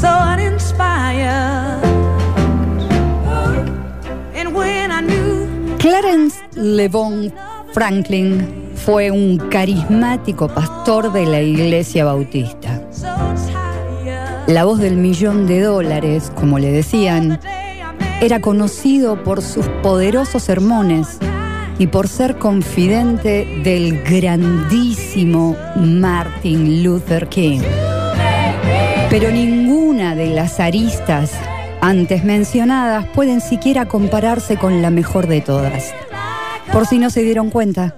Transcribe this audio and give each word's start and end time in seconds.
So 0.00 0.08
uninspired. 0.08 1.84
And 4.34 4.54
when 4.54 4.90
I 4.90 5.02
knew 5.02 5.76
Clarence 5.78 6.36
Levon 6.54 7.30
Franklin 7.74 8.72
fue 8.76 9.10
un 9.10 9.36
carismático 9.50 10.48
pastor 10.48 11.12
de 11.12 11.26
la 11.26 11.42
iglesia 11.42 12.06
bautista. 12.06 12.80
La 14.46 14.64
voz 14.64 14.78
del 14.78 14.96
millón 14.96 15.46
de 15.46 15.60
dólares, 15.60 16.32
como 16.34 16.58
le 16.58 16.72
decían, 16.72 17.38
era 18.22 18.40
conocido 18.40 19.22
por 19.22 19.42
sus 19.42 19.68
poderosos 19.82 20.42
sermones 20.42 21.18
y 21.78 21.86
por 21.88 22.08
ser 22.08 22.38
confidente 22.38 23.60
del 23.62 24.02
grandísimo 24.02 25.56
Martin 25.76 26.82
Luther 26.82 27.28
King. 27.28 27.60
Pero 29.10 29.30
de 30.00 30.30
las 30.30 30.60
aristas 30.60 31.30
antes 31.82 32.24
mencionadas 32.24 33.06
pueden 33.14 33.42
siquiera 33.42 33.86
compararse 33.86 34.56
con 34.56 34.80
la 34.80 34.88
mejor 34.88 35.26
de 35.26 35.42
todas. 35.42 35.92
Por 36.72 36.86
si 36.86 36.98
no 36.98 37.10
se 37.10 37.22
dieron 37.22 37.50
cuenta, 37.50 37.96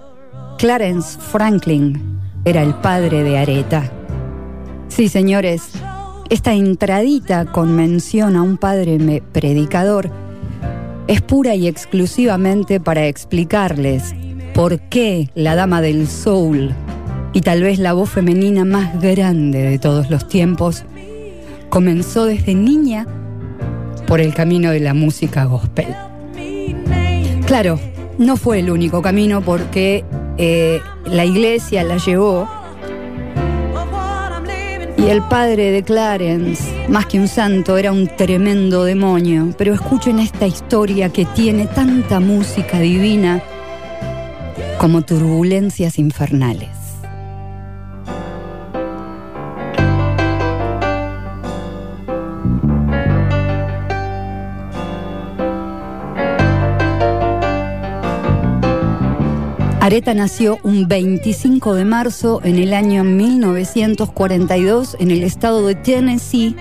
Clarence 0.58 1.18
Franklin 1.20 2.18
era 2.44 2.62
el 2.62 2.74
padre 2.74 3.22
de 3.22 3.38
Aretha. 3.38 3.84
Sí, 4.88 5.08
señores, 5.08 5.70
esta 6.28 6.52
entradita 6.54 7.44
con 7.46 7.76
mención 7.76 8.34
a 8.34 8.42
un 8.42 8.56
padre 8.56 9.22
predicador 9.32 10.10
es 11.06 11.20
pura 11.20 11.54
y 11.54 11.68
exclusivamente 11.68 12.80
para 12.80 13.06
explicarles 13.06 14.12
por 14.54 14.80
qué 14.80 15.30
la 15.36 15.54
dama 15.54 15.80
del 15.80 16.08
soul 16.08 16.74
y 17.32 17.42
tal 17.42 17.62
vez 17.62 17.78
la 17.78 17.92
voz 17.92 18.10
femenina 18.10 18.64
más 18.64 19.00
grande 19.00 19.62
de 19.62 19.78
todos 19.78 20.10
los 20.10 20.26
tiempos 20.28 20.84
comenzó 21.72 22.26
desde 22.26 22.54
niña 22.54 23.06
por 24.06 24.20
el 24.20 24.34
camino 24.34 24.72
de 24.72 24.80
la 24.80 24.92
música 24.92 25.46
gospel. 25.46 25.86
Claro, 27.46 27.80
no 28.18 28.36
fue 28.36 28.58
el 28.58 28.70
único 28.70 29.00
camino 29.00 29.40
porque 29.40 30.04
eh, 30.36 30.82
la 31.06 31.24
iglesia 31.24 31.82
la 31.82 31.96
llevó 31.96 32.46
y 34.98 35.06
el 35.06 35.22
padre 35.22 35.70
de 35.70 35.82
Clarence, 35.82 36.62
más 36.90 37.06
que 37.06 37.18
un 37.18 37.26
santo, 37.26 37.78
era 37.78 37.90
un 37.90 38.06
tremendo 38.06 38.84
demonio. 38.84 39.54
Pero 39.56 39.72
escuchen 39.72 40.18
esta 40.18 40.46
historia 40.46 41.08
que 41.08 41.24
tiene 41.24 41.64
tanta 41.64 42.20
música 42.20 42.80
divina 42.80 43.42
como 44.78 45.00
turbulencias 45.00 45.98
infernales. 45.98 46.81
Areta 59.82 60.14
nació 60.14 60.60
un 60.62 60.86
25 60.86 61.74
de 61.74 61.84
marzo 61.84 62.40
en 62.44 62.54
el 62.54 62.72
año 62.72 63.02
1942 63.02 64.96
en 65.00 65.10
el 65.10 65.24
estado 65.24 65.66
de 65.66 65.74
Tennessee 65.74 66.54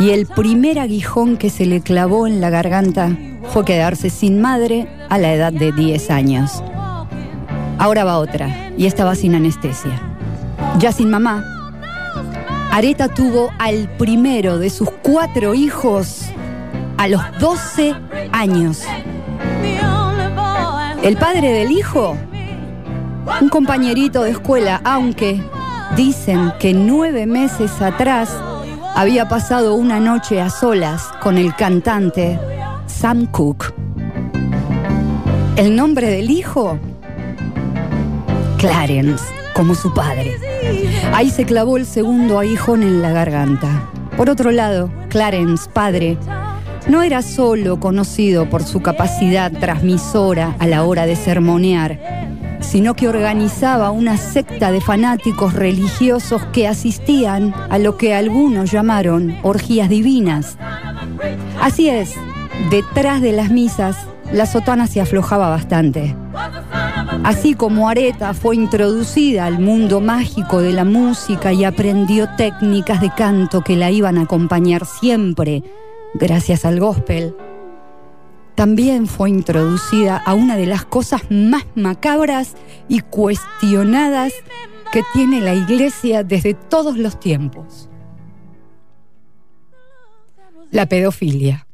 y 0.00 0.10
el 0.10 0.26
primer 0.26 0.80
aguijón 0.80 1.36
que 1.36 1.48
se 1.48 1.64
le 1.64 1.80
clavó 1.80 2.26
en 2.26 2.40
la 2.40 2.50
garganta 2.50 3.16
fue 3.52 3.64
quedarse 3.64 4.10
sin 4.10 4.40
madre 4.40 4.88
a 5.10 5.18
la 5.18 5.32
edad 5.32 5.52
de 5.52 5.70
10 5.70 6.10
años. 6.10 6.64
Ahora 7.78 8.02
va 8.02 8.18
otra 8.18 8.72
y 8.76 8.86
esta 8.86 9.04
va 9.04 9.14
sin 9.14 9.36
anestesia. 9.36 10.02
Ya 10.80 10.90
sin 10.90 11.08
mamá, 11.08 11.44
Areta 12.72 13.14
tuvo 13.14 13.52
al 13.60 13.88
primero 13.96 14.58
de 14.58 14.70
sus 14.70 14.90
cuatro 14.90 15.54
hijos 15.54 16.22
a 16.96 17.06
los 17.06 17.22
12 17.38 17.94
años. 18.32 18.82
El 21.02 21.16
padre 21.16 21.50
del 21.50 21.72
hijo, 21.72 22.16
un 23.40 23.48
compañerito 23.48 24.22
de 24.22 24.30
escuela, 24.30 24.80
aunque 24.84 25.42
dicen 25.96 26.52
que 26.60 26.74
nueve 26.74 27.26
meses 27.26 27.82
atrás 27.82 28.30
había 28.94 29.28
pasado 29.28 29.74
una 29.74 29.98
noche 29.98 30.40
a 30.40 30.48
solas 30.48 31.10
con 31.20 31.38
el 31.38 31.56
cantante 31.56 32.38
Sam 32.86 33.26
Cooke. 33.26 33.74
El 35.56 35.74
nombre 35.74 36.06
del 36.06 36.30
hijo, 36.30 36.78
Clarence, 38.58 39.24
como 39.54 39.74
su 39.74 39.92
padre. 39.92 40.38
Ahí 41.12 41.30
se 41.30 41.44
clavó 41.44 41.78
el 41.78 41.84
segundo 41.84 42.38
aguijón 42.38 42.84
en 42.84 43.02
la 43.02 43.10
garganta. 43.10 43.90
Por 44.16 44.30
otro 44.30 44.52
lado, 44.52 44.88
Clarence, 45.08 45.68
padre, 45.68 46.16
no 46.88 47.02
era 47.02 47.22
solo 47.22 47.78
conocido 47.78 48.48
por 48.48 48.62
su 48.64 48.80
capacidad 48.80 49.52
transmisora 49.52 50.56
a 50.58 50.66
la 50.66 50.84
hora 50.84 51.06
de 51.06 51.16
sermonear, 51.16 51.98
sino 52.60 52.94
que 52.94 53.08
organizaba 53.08 53.90
una 53.90 54.16
secta 54.16 54.72
de 54.72 54.80
fanáticos 54.80 55.54
religiosos 55.54 56.44
que 56.46 56.68
asistían 56.68 57.54
a 57.70 57.78
lo 57.78 57.96
que 57.96 58.14
algunos 58.14 58.70
llamaron 58.70 59.36
orgías 59.42 59.88
divinas. 59.88 60.56
Así 61.60 61.88
es, 61.88 62.14
detrás 62.70 63.20
de 63.20 63.32
las 63.32 63.50
misas, 63.50 63.96
la 64.32 64.46
sotana 64.46 64.86
se 64.86 65.00
aflojaba 65.00 65.50
bastante. 65.50 66.16
Así 67.24 67.54
como 67.54 67.88
Areta 67.88 68.34
fue 68.34 68.56
introducida 68.56 69.46
al 69.46 69.60
mundo 69.60 70.00
mágico 70.00 70.60
de 70.60 70.72
la 70.72 70.84
música 70.84 71.52
y 71.52 71.64
aprendió 71.64 72.28
técnicas 72.36 73.00
de 73.00 73.10
canto 73.14 73.62
que 73.62 73.76
la 73.76 73.90
iban 73.90 74.18
a 74.18 74.22
acompañar 74.22 74.86
siempre, 74.86 75.62
gracias 76.14 76.64
al 76.64 76.80
gospel, 76.80 77.34
también 78.54 79.06
fue 79.06 79.30
introducida 79.30 80.16
a 80.16 80.34
una 80.34 80.56
de 80.56 80.66
las 80.66 80.84
cosas 80.84 81.22
más 81.30 81.64
macabras 81.74 82.54
y 82.88 83.00
cuestionadas 83.00 84.32
que 84.92 85.02
tiene 85.14 85.40
la 85.40 85.54
iglesia 85.54 86.22
desde 86.22 86.54
todos 86.54 86.98
los 86.98 87.18
tiempos. 87.18 87.88
La 90.70 90.86
pedofilia. 90.86 91.66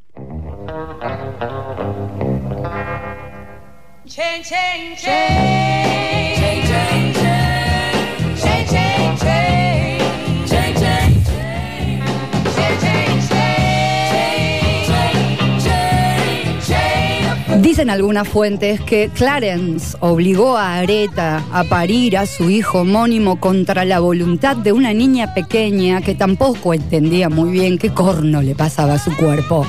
Dicen 17.79 17.91
algunas 17.91 18.27
fuentes 18.27 18.81
que 18.81 19.09
Clarence 19.09 19.97
obligó 20.01 20.57
a 20.57 20.79
Areta 20.79 21.45
a 21.53 21.63
parir 21.63 22.19
a 22.19 22.27
su 22.27 22.51
hijo 22.51 22.81
homónimo 22.81 23.39
contra 23.39 23.85
la 23.85 24.01
voluntad 24.01 24.57
de 24.57 24.73
una 24.73 24.93
niña 24.93 25.33
pequeña 25.33 26.01
que 26.01 26.17
tampoco 26.17 26.75
entendía 26.75 27.29
muy 27.29 27.53
bien 27.53 27.79
qué 27.79 27.91
corno 27.95 28.43
le 28.43 28.57
pasaba 28.57 28.95
a 28.95 28.99
su 28.99 29.17
cuerpo. 29.17 29.65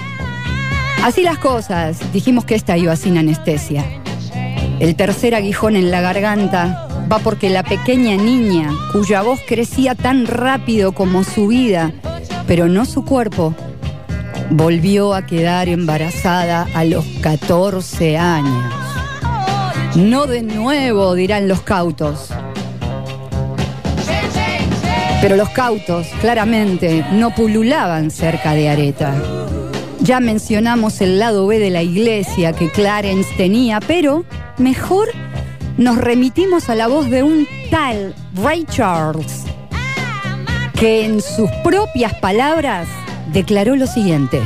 Así 1.04 1.22
las 1.22 1.38
cosas, 1.38 2.00
dijimos 2.12 2.46
que 2.46 2.56
esta 2.56 2.76
iba 2.80 2.96
sin 2.96 3.16
anestesia. 3.16 3.86
El 4.80 4.96
tercer 4.96 5.36
aguijón 5.36 5.76
en 5.76 5.92
la 5.92 6.02
garganta 6.02 6.88
va 7.12 7.20
porque 7.20 7.52
la 7.52 7.62
pequeña 7.62 8.18
niña, 8.18 8.72
cuya 8.92 9.22
voz 9.22 9.40
crecía 9.48 9.94
tan 9.94 10.26
rápido 10.26 10.94
como 10.94 11.24
su 11.24 11.46
vida, 11.46 11.94
pero 12.48 12.70
no 12.70 12.86
su 12.86 13.06
cuerpo, 13.06 13.54
volvió 14.50 15.14
a 15.14 15.26
quedar 15.26 15.70
embarazada 15.70 16.68
a 16.74 16.84
los 16.84 17.06
14 17.22 18.18
años. 18.18 18.74
No 19.96 20.28
de 20.28 20.42
nuevo, 20.42 21.14
dirán 21.16 21.48
los 21.48 21.62
cautos. 21.62 22.30
Pero 25.22 25.36
los 25.36 25.50
cautos, 25.50 26.08
claramente, 26.22 27.06
no 27.12 27.36
pululaban 27.36 28.10
cerca 28.10 28.54
de 28.54 28.70
Areta. 28.70 29.14
Ya 30.02 30.20
mencionamos 30.22 31.02
el 31.02 31.20
lado 31.20 31.46
B 31.46 31.60
de 31.60 31.70
la 31.70 31.84
iglesia 31.84 32.54
que 32.54 32.70
Clarence 32.70 33.30
tenía, 33.36 33.80
pero 33.82 34.24
mejor 34.58 35.10
nos 35.78 35.98
remitimos 35.98 36.70
a 36.70 36.76
la 36.76 36.88
voz 36.88 37.10
de 37.10 37.24
un 37.24 37.48
tal 37.70 38.16
Ray 38.36 38.66
Charles. 38.66 39.44
que 40.80 41.04
en 41.04 41.22
sus 41.22 41.50
propias 41.62 42.14
palabras 42.14 42.88
declaró 43.32 43.76
lo 43.76 43.88
siguiente. 43.88 44.42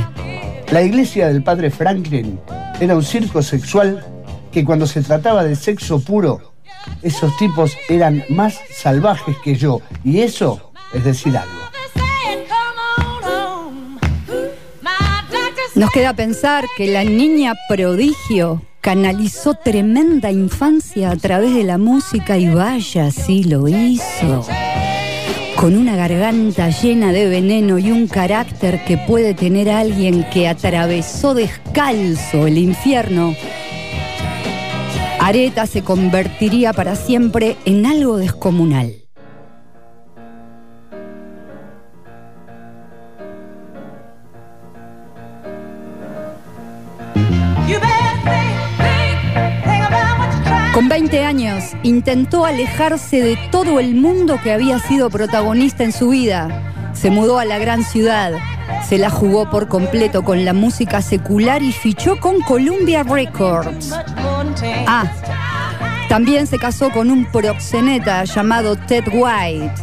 La 0.70 0.82
iglesia 0.82 1.28
del 1.28 1.42
padre 1.42 1.70
Franklin 1.70 2.40
era 2.80 2.96
un 2.96 3.04
circo 3.04 3.42
sexual 3.42 4.04
que 4.50 4.64
cuando 4.64 4.86
se 4.86 5.02
trataba 5.02 5.44
de 5.44 5.56
sexo 5.56 6.00
puro, 6.00 6.54
esos 7.02 7.36
tipos 7.36 7.76
eran 7.88 8.24
más 8.28 8.58
salvajes 8.76 9.36
que 9.42 9.54
yo. 9.56 9.80
Y 10.04 10.20
eso 10.20 10.72
es 10.92 11.04
decir 11.04 11.36
algo. 11.36 11.52
Nos 15.74 15.90
queda 15.90 16.14
pensar 16.14 16.64
que 16.76 16.86
la 16.86 17.02
niña 17.02 17.54
prodigio 17.68 18.62
canalizó 18.80 19.54
tremenda 19.54 20.30
infancia 20.30 21.10
a 21.10 21.16
través 21.16 21.52
de 21.54 21.64
la 21.64 21.78
música 21.78 22.38
y 22.38 22.48
vaya, 22.48 23.10
sí 23.10 23.42
lo 23.42 23.66
hizo. 23.66 24.44
Con 25.56 25.76
una 25.76 25.96
garganta 25.96 26.68
llena 26.68 27.12
de 27.12 27.28
veneno 27.28 27.78
y 27.78 27.90
un 27.90 28.06
carácter 28.06 28.84
que 28.84 28.98
puede 28.98 29.34
tener 29.34 29.70
alguien 29.70 30.26
que 30.30 30.48
atravesó 30.48 31.32
descalzo 31.32 32.46
el 32.46 32.58
infierno, 32.58 33.34
Areta 35.20 35.66
se 35.66 35.82
convertiría 35.82 36.72
para 36.74 36.96
siempre 36.96 37.56
en 37.64 37.86
algo 37.86 38.18
descomunal. 38.18 39.04
Con 50.74 50.88
20 50.88 51.24
años 51.24 51.62
intentó 51.84 52.44
alejarse 52.44 53.22
de 53.22 53.38
todo 53.52 53.78
el 53.78 53.94
mundo 53.94 54.40
que 54.42 54.50
había 54.50 54.80
sido 54.80 55.08
protagonista 55.08 55.84
en 55.84 55.92
su 55.92 56.08
vida. 56.08 56.90
Se 56.94 57.12
mudó 57.12 57.38
a 57.38 57.44
la 57.44 57.58
gran 57.58 57.84
ciudad, 57.84 58.32
se 58.84 58.98
la 58.98 59.08
jugó 59.08 59.48
por 59.48 59.68
completo 59.68 60.24
con 60.24 60.44
la 60.44 60.52
música 60.52 61.00
secular 61.00 61.62
y 61.62 61.70
fichó 61.70 62.18
con 62.18 62.40
Columbia 62.40 63.04
Records. 63.04 63.94
Ah, 64.88 65.04
también 66.08 66.48
se 66.48 66.58
casó 66.58 66.90
con 66.90 67.08
un 67.08 67.24
proxeneta 67.26 68.24
llamado 68.24 68.74
Ted 68.74 69.04
White, 69.12 69.74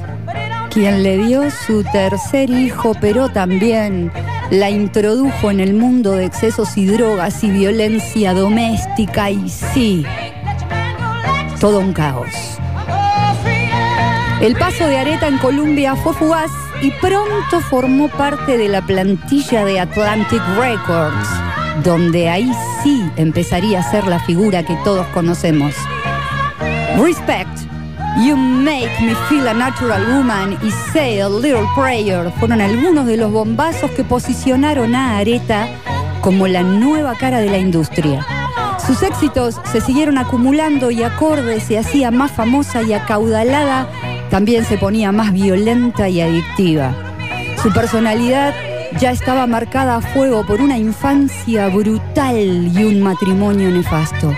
quien 0.72 1.04
le 1.04 1.20
dio 1.20 1.50
su 1.52 1.86
tercer 1.86 2.50
hijo, 2.50 2.98
pero 3.00 3.30
también 3.30 4.12
la 4.50 4.70
introdujo 4.70 5.52
en 5.52 5.62
el 5.62 5.74
mundo 5.74 6.12
de 6.12 6.26
excesos 6.26 6.76
y 6.76 6.86
drogas 6.86 7.46
y 7.46 7.50
violencia 7.50 8.34
doméstica 8.34 9.32
y 9.32 9.48
sí, 9.48 10.06
todo 11.62 11.80
un 11.80 11.94
caos. 11.94 12.28
El 14.42 14.56
paso 14.56 14.88
de 14.88 14.98
Areta 14.98 15.28
en 15.28 15.38
Colombia 15.38 15.96
fue 15.96 16.12
fugaz 16.16 16.50
y 16.82 16.90
pronto 16.90 17.62
formó 17.70 18.10
parte 18.10 18.58
de 18.58 18.68
la 18.68 18.82
plantilla 18.82 19.64
de 19.64 19.80
Atlantic 19.80 20.42
Records, 20.58 21.30
donde 21.84 22.30
ahí 22.30 22.52
sí 22.82 23.08
empezaría 23.16 23.80
a 23.80 23.92
ser 23.92 24.08
la 24.08 24.20
figura 24.22 24.64
que 24.64 24.76
todos 24.84 25.06
conocemos. 25.14 25.76
Respect, 27.00 27.56
You 28.26 28.36
Make 28.36 28.90
Me 29.00 29.14
Feel 29.30 29.48
a 29.48 29.54
Natural 29.54 30.04
Woman 30.16 30.58
y 30.64 30.72
Say 30.92 31.20
a 31.20 31.30
Little 31.30 31.68
Prayer 31.76 32.32
fueron 32.40 32.60
algunos 32.60 33.06
de 33.06 33.18
los 33.18 33.32
bombazos 33.32 33.92
que 33.92 34.04
posicionaron 34.04 34.96
a 34.96 35.20
Areta 35.20 35.68
como 36.22 36.48
la 36.48 36.64
nueva 36.64 37.14
cara 37.14 37.38
de 37.38 37.52
la 37.52 37.60
industria. 37.60 38.26
Sus 38.92 39.04
éxitos 39.04 39.56
se 39.72 39.80
siguieron 39.80 40.18
acumulando 40.18 40.92
y 40.92 41.02
acorde 41.02 41.62
se 41.62 41.80
hacía 41.80 42.12
más 42.12 42.30
famosa 42.30 42.82
y 42.82 42.92
acaudalada, 42.92 43.88
también 44.30 44.66
se 44.66 44.78
ponía 44.78 45.14
más 45.14 45.32
violenta 45.32 46.10
y 46.10 46.20
adictiva. 46.20 46.94
Su 47.64 47.72
personalidad 47.72 48.54
ya 49.00 49.12
estaba 49.12 49.48
marcada 49.48 49.96
a 49.96 50.02
fuego 50.02 50.46
por 50.46 50.60
una 50.60 50.78
infancia 50.78 51.70
brutal 51.70 52.38
y 52.38 52.84
un 52.84 53.02
matrimonio 53.02 53.70
nefasto. 53.70 54.36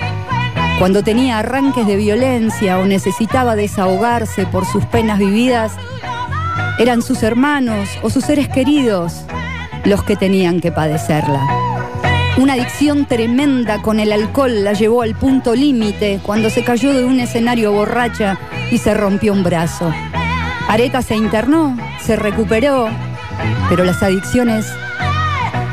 Cuando 0.78 1.02
tenía 1.02 1.40
arranques 1.40 1.88
de 1.88 1.96
violencia 1.96 2.78
o 2.78 2.86
necesitaba 2.86 3.56
desahogarse 3.56 4.46
por 4.46 4.68
sus 4.68 4.86
penas 4.86 5.18
vividas, 5.18 5.72
eran 6.78 7.02
sus 7.02 7.24
hermanos 7.24 7.90
o 8.04 8.12
sus 8.12 8.24
seres 8.24 8.50
queridos 8.50 9.26
los 9.84 10.04
que 10.04 10.16
tenían 10.16 10.62
que 10.62 10.72
padecerla. 10.72 11.63
Una 12.36 12.54
adicción 12.54 13.06
tremenda 13.06 13.84
con 13.84 14.00
el 14.00 14.12
alcohol 14.12 14.64
la 14.64 14.74
llevó 14.74 15.04
al 15.04 15.14
punto 15.14 15.54
límite 15.54 16.20
cuando 16.24 16.50
se 16.50 16.64
cayó 16.64 16.92
de 16.92 17.06
un 17.06 17.20
escenario 17.20 17.72
borracha 17.72 18.40
y 18.72 18.80
se 18.80 18.96
rompió 18.96 19.34
un 19.34 19.44
brazo. 19.44 19.94
Areta 20.68 21.04
se 21.04 21.16
internó, 21.16 21.78
se 22.02 22.16
recuperó, 22.16 22.90
pero 23.70 23.84
las 23.84 24.02
adicciones 24.02 24.66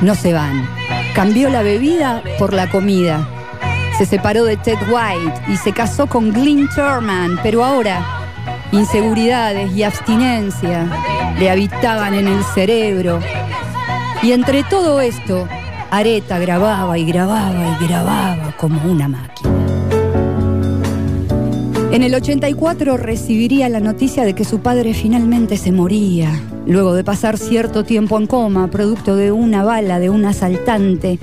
no 0.02 0.14
se 0.14 0.34
van. 0.34 0.68
Cambió 1.14 1.48
la 1.48 1.62
bebida 1.62 2.22
por 2.38 2.52
la 2.52 2.70
comida. 2.70 3.26
Se 3.96 4.04
separó 4.04 4.44
de 4.44 4.58
Ted 4.58 4.78
White 4.90 5.40
y 5.48 5.56
se 5.56 5.72
casó 5.72 6.08
con 6.08 6.30
Glyn 6.30 6.68
Turman, 6.74 7.40
pero 7.42 7.64
ahora 7.64 8.04
inseguridades 8.70 9.72
y 9.72 9.82
abstinencia 9.82 10.86
le 11.38 11.50
habitaban 11.50 12.12
en 12.12 12.28
el 12.28 12.44
cerebro. 12.54 13.18
Y 14.22 14.32
entre 14.32 14.62
todo 14.64 15.00
esto, 15.00 15.48
Areta 15.90 16.38
grababa 16.38 16.96
y 16.98 17.04
grababa 17.04 17.76
y 17.80 17.84
grababa 17.84 18.54
como 18.56 18.80
una 18.90 19.08
máquina. 19.08 19.50
En 21.90 22.04
el 22.04 22.14
84 22.14 22.96
recibiría 22.96 23.68
la 23.68 23.80
noticia 23.80 24.24
de 24.24 24.34
que 24.34 24.44
su 24.44 24.60
padre 24.60 24.94
finalmente 24.94 25.56
se 25.56 25.72
moría, 25.72 26.30
luego 26.64 26.94
de 26.94 27.02
pasar 27.02 27.36
cierto 27.36 27.82
tiempo 27.82 28.16
en 28.16 28.28
coma, 28.28 28.70
producto 28.70 29.16
de 29.16 29.32
una 29.32 29.64
bala 29.64 29.98
de 29.98 30.10
un 30.10 30.24
asaltante, 30.24 31.18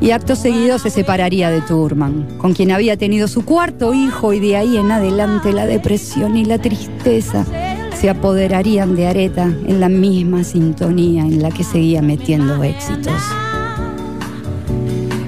y 0.00 0.10
acto 0.10 0.34
seguido 0.34 0.80
se 0.80 0.90
separaría 0.90 1.50
de 1.50 1.60
Turman, 1.60 2.26
con 2.38 2.54
quien 2.54 2.72
había 2.72 2.96
tenido 2.96 3.28
su 3.28 3.44
cuarto 3.44 3.94
hijo 3.94 4.32
y 4.32 4.40
de 4.40 4.56
ahí 4.56 4.76
en 4.76 4.90
adelante 4.90 5.52
la 5.52 5.66
depresión 5.66 6.36
y 6.36 6.44
la 6.44 6.58
tristeza 6.58 7.46
se 7.94 8.10
apoderarían 8.10 8.96
de 8.96 9.06
Areta 9.06 9.44
en 9.44 9.78
la 9.78 9.88
misma 9.88 10.42
sintonía 10.42 11.22
en 11.22 11.40
la 11.40 11.52
que 11.52 11.62
seguía 11.62 12.02
metiendo 12.02 12.64
éxitos. 12.64 13.22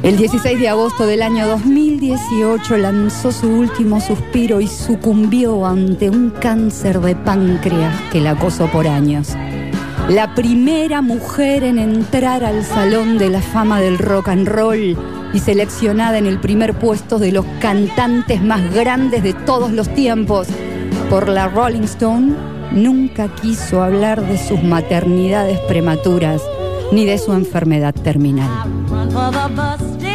El 0.05 0.19
16 0.19 0.61
de 0.61 0.69
agosto 0.69 1.07
del 1.07 1.23
año 1.23 1.49
2018 1.49 2.77
lanzó 2.77 3.33
su 3.33 3.49
último 3.49 4.03
suspiro 4.03 4.61
y 4.61 4.69
sucumbió 4.69 5.65
ante 5.65 6.11
un 6.11 6.29
cáncer 6.29 7.01
de 7.01 7.17
páncreas 7.17 7.99
que 8.13 8.21
la 8.21 8.33
acosó 8.33 8.67
por 8.67 8.87
años. 8.87 9.31
La 10.11 10.35
primera 10.35 11.01
mujer 11.01 11.65
en 11.65 11.79
entrar 11.79 12.45
al 12.45 12.67
Salón 12.67 13.17
de 13.17 13.31
la 13.31 13.41
Fama 13.41 13.81
del 13.81 13.97
Rock 13.97 14.29
and 14.29 14.47
Roll 14.47 14.99
y 15.33 15.39
seleccionada 15.39 16.19
en 16.19 16.27
el 16.27 16.39
primer 16.39 16.75
puesto 16.79 17.19
de 17.19 17.33
los 17.33 17.47
cantantes 17.59 18.43
más 18.43 18.75
grandes 18.75 19.23
de 19.23 19.33
todos 19.33 19.73
los 19.73 19.89
tiempos 19.95 20.49
por 21.09 21.31
la 21.31 21.49
Rolling 21.49 21.85
Stone, 21.85 22.35
nunca 22.73 23.35
quiso 23.37 23.83
hablar 23.83 24.21
de 24.21 24.37
sus 24.37 24.63
maternidades 24.63 25.59
prematuras 25.61 26.43
ni 26.93 27.07
de 27.07 27.17
su 27.17 27.33
enfermedad 27.33 27.95
terminal. 27.95 28.51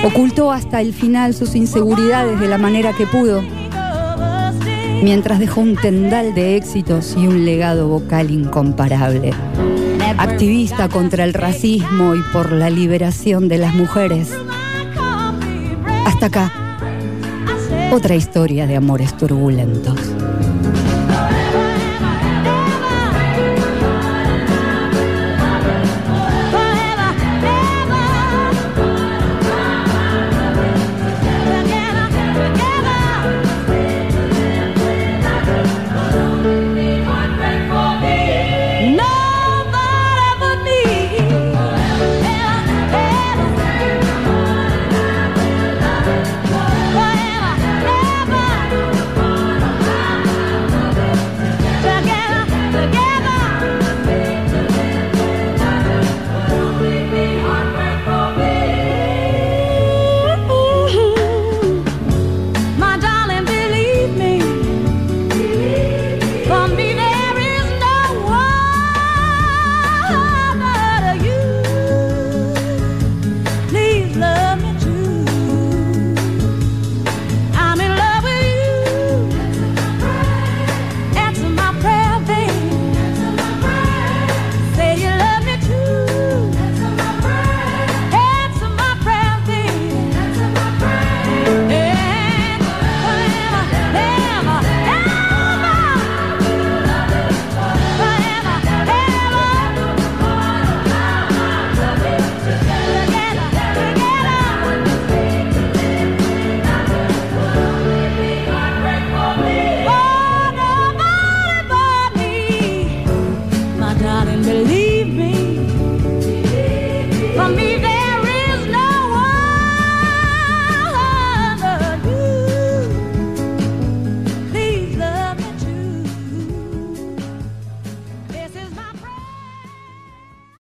Ocultó 0.04 0.52
hasta 0.52 0.80
el 0.80 0.94
final 0.94 1.34
sus 1.34 1.56
inseguridades 1.56 2.40
de 2.40 2.48
la 2.48 2.58
manera 2.58 2.94
que 2.94 3.06
pudo, 3.06 3.42
mientras 5.04 5.40
dejó 5.40 5.60
un 5.60 5.76
tendal 5.76 6.34
de 6.34 6.56
éxitos 6.56 7.16
y 7.18 7.28
un 7.28 7.44
legado 7.44 7.90
vocal 7.90 8.32
incomparable. 8.32 9.34
Activista 10.18 10.88
contra 10.88 11.26
el 11.26 11.34
racismo 11.34 12.16
y 12.16 12.22
por 12.34 12.52
la 12.54 12.70
liberación 12.70 13.50
de 13.50 13.58
las 13.58 13.74
mujeres. 13.74 14.34
Hasta 16.06 16.28
acá, 16.28 16.52
otra 17.92 18.16
historia 18.16 18.68
de 18.68 18.78
amores 18.78 19.16
turbulentos. 19.18 20.00